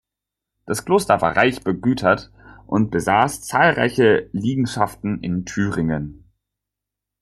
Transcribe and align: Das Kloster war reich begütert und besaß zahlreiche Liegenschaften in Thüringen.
Das 0.65 0.83
Kloster 0.83 1.21
war 1.21 1.37
reich 1.37 1.63
begütert 1.63 2.31
und 2.65 2.89
besaß 2.89 3.41
zahlreiche 3.43 4.31
Liegenschaften 4.33 5.21
in 5.21 5.45
Thüringen. 5.45 6.27